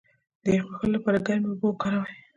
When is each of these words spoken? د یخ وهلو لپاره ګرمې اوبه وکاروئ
د 0.43 0.45
یخ 0.55 0.63
وهلو 0.69 0.93
لپاره 0.95 1.23
ګرمې 1.27 1.47
اوبه 1.49 1.67
وکاروئ 1.69 2.15